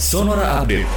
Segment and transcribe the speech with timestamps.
[0.00, 0.88] Sonora Update.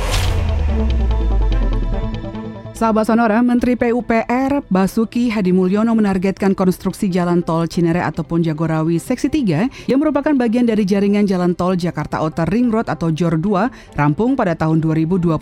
[2.72, 9.28] Sahabat Sonora, Menteri PUPR Basuki Hadi Mulyono menargetkan konstruksi jalan tol Cinere ataupun Jagorawi Seksi
[9.28, 14.00] 3 yang merupakan bagian dari jaringan jalan tol Jakarta Outer Ring Road atau JOR 2
[14.00, 15.36] rampung pada tahun 2022.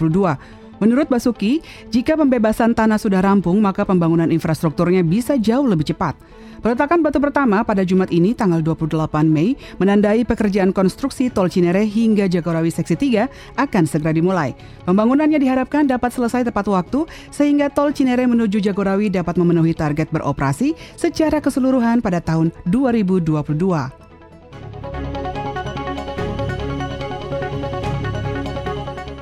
[0.82, 1.62] Menurut Basuki,
[1.94, 6.18] jika pembebasan tanah sudah rampung, maka pembangunan infrastrukturnya bisa jauh lebih cepat.
[6.62, 12.30] Peletakan batu pertama pada Jumat ini tanggal 28 Mei menandai pekerjaan konstruksi tol Cinere hingga
[12.30, 14.54] Jagorawi Seksi 3 akan segera dimulai.
[14.86, 20.74] Pembangunannya diharapkan dapat selesai tepat waktu sehingga tol Cinere menuju Jagorawi dapat memenuhi target beroperasi
[20.98, 24.01] secara keseluruhan pada tahun 2022.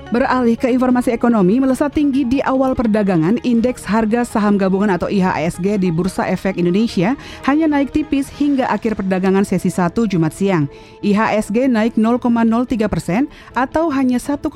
[0.09, 5.77] Beralih ke informasi ekonomi, melesat tinggi di awal perdagangan, indeks harga saham gabungan atau IHSG
[5.77, 7.13] di Bursa Efek Indonesia
[7.45, 10.65] hanya naik tipis hingga akhir perdagangan sesi 1 Jumat siang.
[11.05, 12.25] IHSG naik 0,03
[12.89, 14.49] persen atau hanya 1,78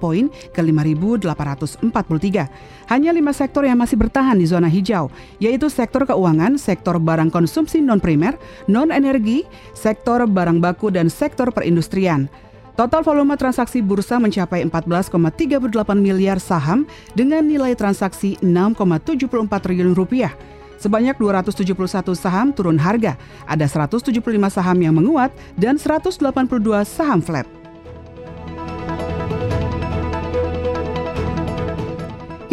[0.00, 2.88] poin ke 5.843.
[2.88, 5.12] Hanya lima sektor yang masih bertahan di zona hijau,
[5.44, 9.44] yaitu sektor keuangan, sektor barang konsumsi non-primer, non-energi,
[9.76, 12.32] sektor barang baku, dan sektor perindustrian.
[12.74, 16.82] Total volume transaksi bursa mencapai 14,38 miliar saham
[17.14, 20.34] dengan nilai transaksi 6,74 triliun rupiah.
[20.82, 21.70] Sebanyak 271
[22.18, 23.14] saham turun harga,
[23.46, 24.18] ada 175
[24.50, 26.18] saham yang menguat dan 182
[26.82, 27.63] saham flat.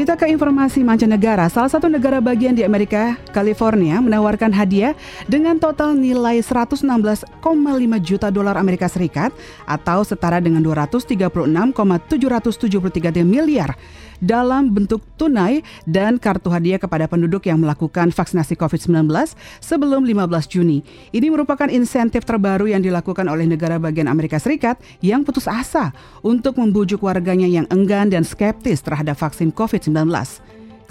[0.02, 1.46] Kita ke informasi mancanegara.
[1.46, 4.98] Salah satu negara bagian di Amerika, California, menawarkan hadiah
[5.30, 7.30] dengan total nilai 116,5
[8.02, 9.30] juta dolar Amerika Serikat
[9.70, 11.78] atau setara dengan 236,773
[13.22, 13.78] miliar
[14.22, 19.10] dalam bentuk tunai dan kartu hadiah kepada penduduk yang melakukan vaksinasi COVID-19
[19.60, 20.86] sebelum 15 Juni.
[21.12, 26.62] Ini merupakan insentif terbaru yang dilakukan oleh negara bagian Amerika Serikat yang putus asa untuk
[26.62, 30.08] membujuk warganya yang enggan dan skeptis terhadap vaksin COVID-19.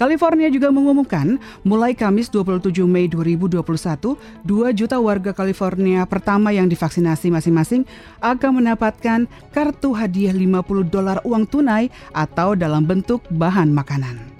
[0.01, 7.29] California juga mengumumkan mulai Kamis 27 Mei 2021, 2 juta warga California pertama yang divaksinasi
[7.29, 7.85] masing-masing
[8.17, 14.30] akan mendapatkan kartu hadiah 50 dolar uang tunai atau dalam bentuk bahan makanan.